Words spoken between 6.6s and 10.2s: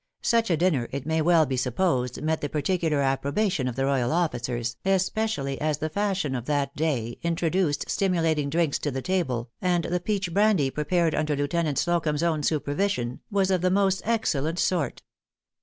day introduced stimulating drinks to the table, and the